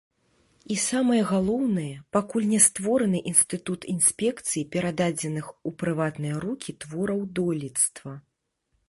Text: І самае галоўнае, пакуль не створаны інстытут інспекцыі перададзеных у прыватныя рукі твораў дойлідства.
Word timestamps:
І 0.75 0.75
самае 0.83 1.17
галоўнае, 1.31 1.91
пакуль 2.15 2.47
не 2.53 2.61
створаны 2.67 3.19
інстытут 3.31 3.81
інспекцыі 3.93 4.63
перададзеных 4.77 5.53
у 5.69 5.75
прыватныя 5.85 6.35
рукі 6.47 6.71
твораў 6.87 7.21
дойлідства. 7.43 8.11